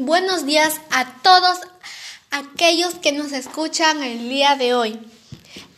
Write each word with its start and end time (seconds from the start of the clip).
Buenos 0.00 0.46
días 0.46 0.80
a 0.92 1.12
todos 1.24 1.58
aquellos 2.30 2.94
que 2.94 3.10
nos 3.10 3.32
escuchan 3.32 4.00
el 4.04 4.28
día 4.28 4.54
de 4.54 4.72
hoy. 4.72 4.96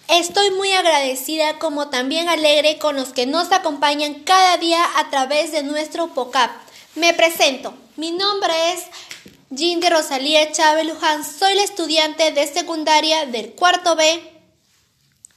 Estoy 0.08 0.50
muy 0.50 0.70
agradecida 0.72 1.58
como 1.58 1.88
también 1.88 2.28
alegre 2.28 2.76
con 2.76 2.96
los 2.96 3.14
que 3.14 3.24
nos 3.24 3.50
acompañan 3.50 4.12
cada 4.24 4.58
día 4.58 4.84
a 4.98 5.08
través 5.08 5.52
de 5.52 5.62
nuestro 5.62 6.08
POCAP. 6.08 6.50
Me 6.96 7.14
presento. 7.14 7.72
Mi 7.96 8.10
nombre 8.10 8.52
es 8.74 8.84
Jindy 9.56 9.88
Rosalía 9.88 10.52
Chávez 10.52 10.86
Luján. 10.86 11.24
Soy 11.24 11.54
la 11.54 11.62
estudiante 11.62 12.30
de 12.30 12.46
secundaria 12.46 13.24
del 13.24 13.52
cuarto 13.52 13.96
B. 13.96 14.22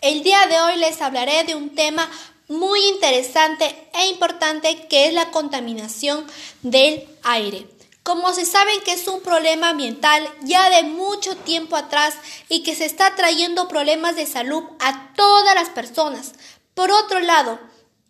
El 0.01 0.23
día 0.23 0.45
de 0.47 0.59
hoy 0.59 0.75
les 0.75 1.01
hablaré 1.01 1.45
de 1.45 1.55
un 1.55 1.73
tema 1.73 2.11
muy 2.49 2.81
interesante 2.89 3.73
e 3.93 4.07
importante 4.07 4.87
que 4.89 5.07
es 5.07 5.13
la 5.13 5.31
contaminación 5.31 6.27
del 6.63 7.07
aire. 7.23 7.65
Como 8.03 8.33
se 8.33 8.45
sabe 8.45 8.81
que 8.83 8.91
es 8.91 9.07
un 9.07 9.21
problema 9.21 9.69
ambiental 9.69 10.29
ya 10.41 10.69
de 10.69 10.83
mucho 10.83 11.37
tiempo 11.37 11.77
atrás 11.77 12.15
y 12.49 12.61
que 12.61 12.75
se 12.75 12.85
está 12.85 13.15
trayendo 13.15 13.69
problemas 13.69 14.17
de 14.17 14.27
salud 14.27 14.63
a 14.79 15.13
todas 15.15 15.55
las 15.55 15.69
personas. 15.69 16.33
Por 16.73 16.91
otro 16.91 17.21
lado, 17.21 17.59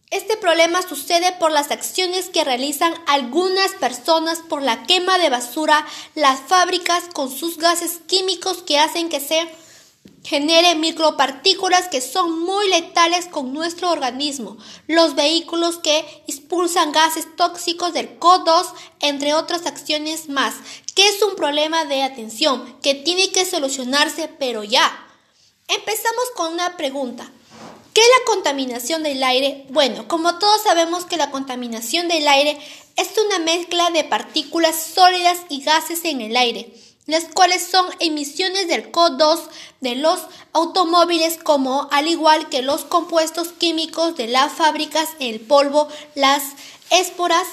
este 0.09 0.37
problema 0.37 0.81
sucede 0.81 1.31
por 1.33 1.51
las 1.51 1.71
acciones 1.71 2.29
que 2.29 2.43
realizan 2.43 2.93
algunas 3.07 3.71
personas 3.73 4.39
por 4.47 4.61
la 4.61 4.83
quema 4.83 5.17
de 5.17 5.29
basura, 5.29 5.85
las 6.15 6.39
fábricas 6.39 7.05
con 7.13 7.31
sus 7.31 7.57
gases 7.57 7.99
químicos 8.07 8.63
que 8.63 8.79
hacen 8.79 9.09
que 9.09 9.19
se 9.19 9.47
genere 10.23 10.75
micropartículas 10.75 11.89
que 11.89 12.01
son 12.01 12.39
muy 12.43 12.69
letales 12.69 13.27
con 13.27 13.53
nuestro 13.53 13.91
organismo, 13.91 14.57
los 14.87 15.15
vehículos 15.15 15.77
que 15.77 16.23
expulsan 16.27 16.91
gases 16.91 17.27
tóxicos 17.35 17.93
del 17.93 18.19
CO2, 18.19 18.73
entre 19.01 19.33
otras 19.33 19.65
acciones 19.65 20.29
más, 20.29 20.55
que 20.95 21.07
es 21.07 21.21
un 21.21 21.35
problema 21.35 21.85
de 21.85 22.03
atención 22.03 22.77
que 22.81 22.95
tiene 22.95 23.31
que 23.31 23.45
solucionarse, 23.45 24.29
pero 24.39 24.63
ya. 24.63 24.99
Empezamos 25.67 26.25
con 26.35 26.53
una 26.53 26.77
pregunta. 26.77 27.29
¿Qué 27.93 28.01
es 28.01 28.07
la 28.07 28.33
contaminación 28.33 29.03
del 29.03 29.23
aire? 29.23 29.65
Bueno, 29.69 30.07
como 30.07 30.39
todos 30.39 30.63
sabemos 30.63 31.05
que 31.05 31.17
la 31.17 31.29
contaminación 31.29 32.07
del 32.07 32.27
aire 32.27 32.57
es 32.95 33.09
una 33.25 33.39
mezcla 33.39 33.91
de 33.91 34.03
partículas 34.03 34.75
sólidas 34.75 35.39
y 35.49 35.61
gases 35.61 36.03
en 36.05 36.21
el 36.21 36.35
aire 36.35 36.73
las 37.05 37.25
cuales 37.25 37.65
son 37.65 37.85
emisiones 37.99 38.67
del 38.67 38.91
CO2 38.91 39.39
de 39.81 39.95
los 39.95 40.19
automóviles 40.53 41.37
como 41.41 41.87
al 41.91 42.07
igual 42.07 42.49
que 42.49 42.61
los 42.61 42.85
compuestos 42.85 43.49
químicos 43.49 44.15
de 44.15 44.27
las 44.27 44.53
fábricas, 44.53 45.09
el 45.19 45.39
polvo, 45.41 45.87
las 46.15 46.43
esporas 46.89 47.47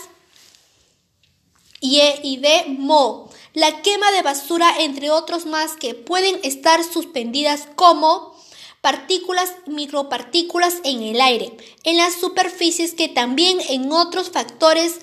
y 1.80 2.36
de 2.36 2.64
moho, 2.78 3.30
la 3.54 3.80
quema 3.82 4.12
de 4.12 4.22
basura 4.22 4.70
entre 4.80 5.10
otros 5.10 5.46
más 5.46 5.72
que 5.72 5.94
pueden 5.94 6.38
estar 6.42 6.84
suspendidas 6.84 7.66
como 7.74 8.38
partículas, 8.80 9.52
micropartículas 9.66 10.76
en 10.84 11.02
el 11.02 11.20
aire, 11.20 11.56
en 11.84 11.96
las 11.96 12.14
superficies 12.14 12.94
que 12.94 13.08
también 13.08 13.58
en 13.68 13.92
otros 13.92 14.30
factores 14.30 15.00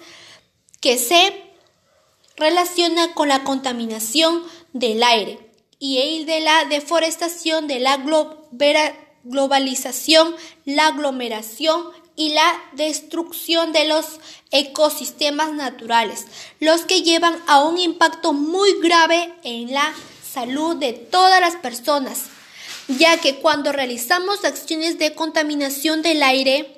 que 0.82 0.98
se 0.98 1.47
relaciona 2.38 3.14
con 3.14 3.28
la 3.28 3.44
contaminación 3.44 4.44
del 4.72 5.04
aire 5.04 5.40
y 5.80 5.98
el 5.98 6.26
de 6.26 6.40
la 6.40 6.66
deforestación, 6.66 7.68
de 7.68 7.80
la 7.80 8.00
globalización, 9.24 10.36
la 10.66 10.88
aglomeración 10.88 11.84
y 12.16 12.30
la 12.30 12.62
destrucción 12.74 13.74
de 13.74 13.86
los 13.86 14.06
ecosistemas 14.52 15.54
naturales, 15.54 16.26
los 16.60 16.82
que 16.82 17.02
llevan 17.04 17.36
a 17.48 17.64
un 17.64 17.78
impacto 17.78 18.34
muy 18.34 18.80
grave 18.82 19.34
en 19.44 19.74
la 19.74 19.94
salud 20.28 20.76
de 20.78 20.94
todas 20.94 21.42
las 21.42 21.56
personas, 21.56 22.24
ya 22.88 23.18
que 23.18 23.36
cuando 23.36 23.72
realizamos 23.72 24.46
acciones 24.46 24.98
de 24.98 25.14
contaminación 25.14 26.02
del 26.02 26.24
aire, 26.24 26.77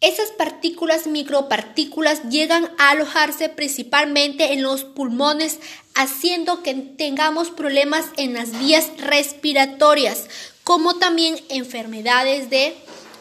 esas 0.00 0.30
partículas 0.30 1.06
micropartículas 1.06 2.22
llegan 2.28 2.70
a 2.78 2.90
alojarse 2.90 3.48
principalmente 3.48 4.52
en 4.52 4.62
los 4.62 4.84
pulmones, 4.84 5.58
haciendo 5.94 6.62
que 6.62 6.74
tengamos 6.74 7.50
problemas 7.50 8.06
en 8.16 8.34
las 8.34 8.58
vías 8.58 8.88
respiratorias, 8.98 10.26
como 10.64 10.96
también 10.96 11.40
enfermedades 11.48 12.50
de 12.50 12.76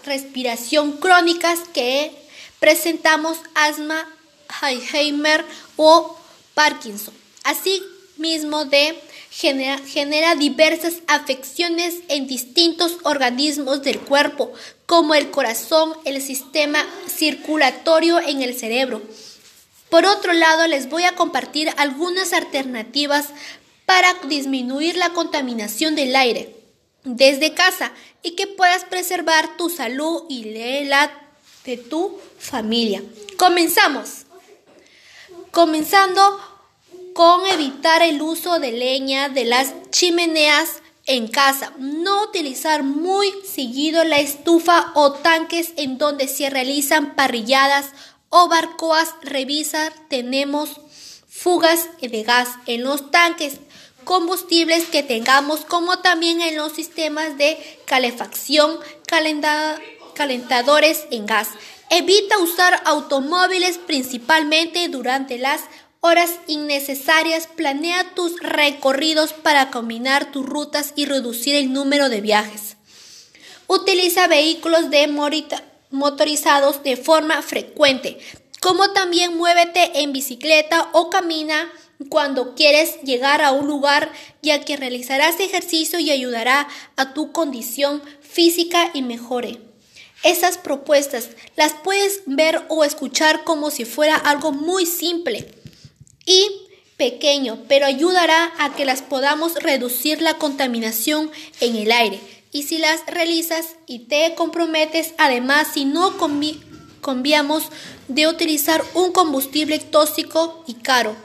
respiración 0.06 0.97
crónicas 0.97 1.59
que 1.74 2.12
presentamos 2.59 3.38
asma, 3.53 4.07
Alzheimer 4.62 5.46
o 5.78 6.18
Parkinson. 6.53 7.13
Asimismo 8.16 8.64
de 8.64 8.98
genera, 9.30 10.36
diversas 10.36 10.94
afecciones 11.08 11.96
en 12.08 12.28
distintos 12.28 12.98
organismos 13.03 13.84
del 13.84 14.00
cuerpo, 14.00 14.53
como 14.86 15.16
el 15.16 15.31
corazón, 15.31 15.94
el 16.06 16.22
sistema 16.22 16.80
circulatorio 17.08 18.20
en 18.20 18.42
el 18.42 18.58
cerebro. 18.58 19.02
Por 19.90 20.06
otro 20.06 20.31
lado, 20.31 20.66
les 20.68 20.88
voy 20.88 21.04
a 21.04 21.16
compartir 21.16 21.70
algunas 21.75 22.31
alternativas 22.31 23.28
para 23.86 24.14
disminuir 24.30 24.96
la 24.96 25.09
contaminación 25.09 25.96
del 25.96 26.16
aire 26.16 26.56
desde 27.04 27.54
casa 27.54 27.92
y 28.24 28.31
que 28.31 28.48
puedas 28.48 28.86
preservar 28.86 29.58
tu 29.58 29.70
salud 29.70 30.24
y 30.30 30.86
la 30.86 31.12
de 31.66 31.75
tu 31.75 32.18
familia. 32.40 33.04
Comenzamos. 33.38 34.22
Comenzando 35.52 36.22
con 37.16 37.48
evitar 37.48 38.02
el 38.02 38.22
uso 38.22 38.59
de 38.59 38.74
leña 38.74 39.30
de 39.30 39.46
las 39.46 39.74
chimeneas 39.90 40.81
en 41.06 41.30
casa. 41.30 41.72
No 41.80 42.24
utilizar 42.24 42.84
muy 42.84 43.31
seguido 43.46 44.03
la 44.03 44.20
estufa 44.20 44.92
o 44.96 45.14
tanques 45.14 45.72
en 45.78 45.98
donde 45.98 46.28
se 46.28 46.50
realizan 46.50 47.16
parrilladas 47.16 47.92
o 48.28 48.50
barcoas. 48.50 49.16
Revisar, 49.22 49.94
tenemos 50.09 50.81
fugas 51.30 51.88
de 52.02 52.24
gas 52.24 52.50
en 52.66 52.84
los 52.84 53.12
tanques 53.12 53.59
combustibles 54.04 54.84
que 54.88 55.02
tengamos 55.02 55.62
como 55.62 56.00
también 56.00 56.42
en 56.42 56.58
los 56.58 56.74
sistemas 56.74 57.38
de 57.38 57.58
calefacción, 57.86 58.78
calentadores 60.16 61.06
en 61.12 61.25
gas. 61.25 61.48
Evita 61.90 62.40
usar 62.40 62.81
automóviles 62.84 63.78
principalmente 63.78 64.90
durante 64.90 65.38
las 65.38 65.62
horas 66.06 66.36
innecesarias, 66.46 67.48
planea 67.48 68.14
tus 68.14 68.40
recorridos 68.40 69.34
para 69.34 69.72
combinar 69.72 70.32
tus 70.32 70.46
rutas 70.46 70.94
y 70.96 71.06
reducir 71.06 71.56
el 71.56 71.74
número 71.74 72.10
de 72.10 72.22
viajes. 72.22 72.78
Utiliza 73.66 74.28
vehículos 74.28 74.92
de 74.92 75.08
motorizados 75.90 76.84
de 76.84 76.96
forma 76.96 77.42
frecuente, 77.42 78.20
como 78.62 78.92
también 78.92 79.36
muévete 79.36 80.04
en 80.04 80.14
bicicleta 80.14 80.90
o 80.92 81.10
camina 81.10 81.72
cuando 82.10 82.54
quieres 82.54 83.02
llegar 83.02 83.42
a 83.42 83.52
un 83.52 83.66
lugar, 83.66 84.12
ya 84.44 84.64
que 84.64 84.78
realizarás 84.78 85.40
ejercicio 85.40 85.98
y 85.98 86.12
ayudará 86.12 86.68
a 86.98 87.16
tu 87.16 87.32
condición 87.32 88.04
física 88.22 88.92
y 88.94 89.02
mejore. 89.02 89.60
Esas 90.24 90.60
propuestas 90.60 91.30
las 91.56 91.74
puedes 91.74 92.22
ver 92.28 92.64
o 92.68 92.84
escuchar 92.84 93.44
como 93.44 93.72
si 93.72 93.86
fuera 93.86 94.16
algo 94.16 94.52
muy 94.52 94.86
simple 94.86 95.55
y 96.25 96.50
pequeño, 96.97 97.59
pero 97.68 97.86
ayudará 97.86 98.53
a 98.58 98.74
que 98.74 98.86
las 98.86 99.02
podamos 99.02 99.56
reducir 99.56 100.22
la 100.22 100.36
contaminación 100.36 101.30
en 101.59 101.75
el 101.75 101.91
aire. 101.91 102.19
Y 102.52 102.63
si 102.63 102.78
las 102.78 103.06
realizas 103.08 103.75
y 103.86 104.00
te 104.00 104.34
comprometes, 104.36 105.13
además, 105.18 105.68
si 105.74 105.86
no 105.86 106.16
conviamos 107.02 107.63
de 108.08 108.28
utilizar 108.28 108.84
un 108.94 109.12
combustible 109.12 109.80
tóxico 109.80 110.63
y 110.66 110.75
caro, 110.75 111.16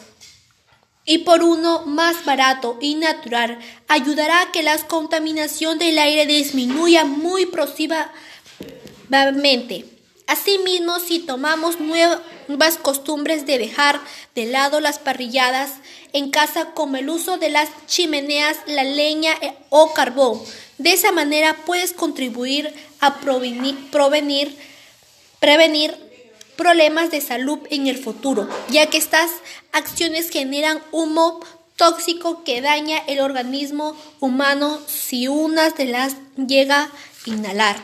y 1.04 1.18
por 1.18 1.42
uno 1.42 1.84
más 1.86 2.24
barato 2.24 2.78
y 2.80 2.94
natural, 2.94 3.58
ayudará 3.88 4.42
a 4.42 4.52
que 4.52 4.62
la 4.62 4.78
contaminación 4.86 5.78
del 5.78 5.98
aire 5.98 6.26
disminuya 6.26 7.04
muy 7.04 7.46
próximamente. 7.46 9.86
Asimismo, 10.26 11.00
si 11.00 11.20
tomamos 11.20 11.80
nuevas 11.80 12.76
costumbres 12.80 13.46
de 13.46 13.58
dejar 13.58 14.00
de 14.34 14.46
lado 14.46 14.80
las 14.80 14.98
parrilladas 14.98 15.72
en 16.12 16.30
casa 16.30 16.72
como 16.72 16.96
el 16.96 17.08
uso 17.08 17.38
de 17.38 17.50
las 17.50 17.68
chimeneas, 17.86 18.56
la 18.66 18.84
leña 18.84 19.32
eh, 19.40 19.54
o 19.68 19.92
carbón, 19.92 20.40
de 20.78 20.92
esa 20.92 21.12
manera 21.12 21.56
puedes 21.66 21.92
contribuir 21.92 22.72
a 23.00 23.18
prevenir 23.20 23.76
problemas 26.56 27.10
de 27.10 27.20
salud 27.20 27.58
en 27.70 27.86
el 27.86 27.96
futuro, 27.98 28.48
ya 28.68 28.86
que 28.86 28.98
estas 28.98 29.30
acciones 29.72 30.30
generan 30.30 30.82
humo 30.92 31.40
tóxico 31.76 32.44
que 32.44 32.60
daña 32.60 32.98
el 33.06 33.20
organismo 33.20 33.96
humano 34.20 34.78
si 34.86 35.28
una 35.28 35.70
de 35.70 35.86
las 35.86 36.16
llega 36.36 36.82
a 36.82 36.90
inhalar. 37.24 37.76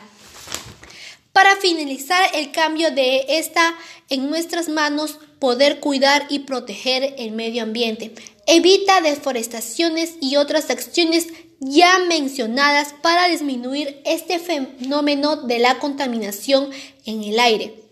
Para 1.33 1.57
finalizar 1.57 2.29
el 2.35 2.53
cambio 2.53 2.91
de 2.91 3.25
esta 3.39 3.75
en 4.11 4.29
nuestras 4.29 4.69
manos, 4.69 5.19
poder 5.39 5.81
cuidar 5.81 6.27
y 6.29 6.41
proteger 6.41 7.15
el 7.19 7.33
medio 7.33 7.63
ambiente. 7.63 8.13
Evita 8.47 9.01
deforestaciones 9.01 10.15
y 10.21 10.37
otras 10.37 10.71
acciones 10.71 11.29
ya 11.61 11.99
mencionadas 12.09 12.95
para 13.03 13.29
disminuir 13.29 14.01
este 14.05 14.39
fenómeno 14.39 15.37
de 15.37 15.59
la 15.59 15.79
contaminación 15.79 16.71
en 17.05 17.23
el 17.23 17.39
aire 17.41 17.86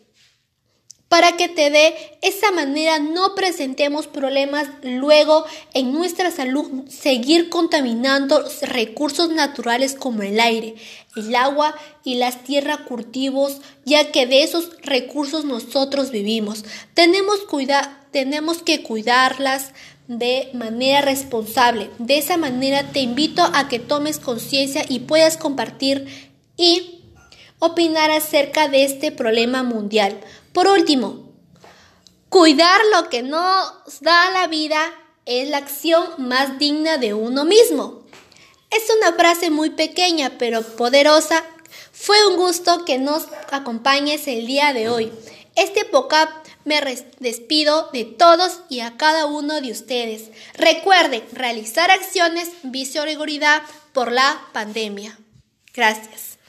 para 1.14 1.37
que 1.37 1.49
te 1.49 1.70
dé 1.70 1.94
esa 2.22 2.50
manera 2.50 2.99
no 2.99 3.37
presentemos 3.37 4.08
problemas 4.08 4.66
luego 4.82 5.44
en 5.72 5.93
nuestra 5.93 6.32
salud 6.32 6.88
seguir 6.88 7.50
contaminando 7.50 8.44
recursos 8.62 9.31
naturales 9.31 9.94
como 9.94 10.25
el 10.25 10.40
aire, 10.40 10.75
el 11.14 11.32
agua 11.37 11.76
y 12.02 12.16
las 12.16 12.43
tierras 12.43 12.78
cultivos, 12.78 13.58
ya 13.84 14.11
que 14.11 14.26
de 14.26 14.43
esos 14.43 14.70
recursos 14.82 15.44
nosotros 15.44 16.11
vivimos. 16.11 16.64
Tenemos, 16.94 17.46
tenemos 18.11 18.64
que 18.64 18.82
cuidarlas 18.82 19.70
de 20.08 20.50
manera 20.52 21.00
responsable. 21.00 21.90
De 21.99 22.19
esa 22.19 22.38
manera 22.38 22.90
te 22.90 22.99
invito 22.99 23.49
a 23.55 23.69
que 23.69 23.78
tomes 23.78 24.19
conciencia 24.19 24.84
y 24.88 24.99
puedas 24.99 25.37
compartir 25.37 26.32
y 26.56 27.02
opinar 27.61 28.11
acerca 28.11 28.66
de 28.66 28.82
este 28.82 29.12
problema 29.12 29.62
mundial. 29.62 30.19
Por 30.55 30.69
último, 30.69 31.33
cuidar 32.29 32.81
lo 32.93 33.11
que 33.11 33.25
nos 33.25 33.73
da 34.01 34.31
la 34.31 34.47
vida 34.47 34.81
es 35.27 35.49
la 35.49 35.56
acción 35.56 36.05
más 36.19 36.61
digna 36.61 36.97
de 36.97 37.12
uno 37.12 37.45
mismo. 37.45 38.05
Es 38.71 38.85
una 38.97 39.12
frase 39.15 39.51
muy 39.51 39.71
pequeña 39.71 40.39
pero 40.39 40.62
poderosa. 40.62 41.43
Fue 41.91 42.25
un 42.29 42.37
gusto 42.37 42.85
que 42.85 42.99
nos 42.99 43.27
acompañes 43.51 44.29
el 44.29 44.47
día 44.47 44.73
de 44.73 44.89
hoy. 44.89 45.12
Este 45.56 45.85
podcast 45.85 46.31
me 46.65 46.81
despido 47.19 47.91
de 47.93 48.05
todos 48.05 48.61
y 48.69 48.79
a 48.79 48.97
cada 48.97 49.27
uno 49.27 49.61
de 49.61 49.73
ustedes. 49.73 50.31
Recuerden 50.57 51.25
realizar 51.33 51.91
acciones 51.91 52.49
seguridad 52.87 53.65
por 53.93 54.12
la 54.12 54.41
pandemia. 54.53 55.19
Gracias. 55.75 56.35